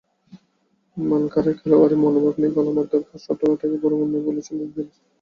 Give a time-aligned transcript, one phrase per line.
[0.97, 4.91] মানকাড়ের খেলোয়াড়ি মনোভাব নিয়ে গণমাধ্যমের প্রশ্ন তোলাটাকেই বরং অন্যায় বলেছিলেন তিনি।